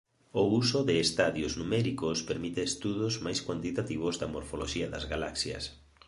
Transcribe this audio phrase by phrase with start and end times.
[0.41, 5.63] O uso de estadios numéricos permite estudos máis cuantitativos da morfoloxía das galaxias.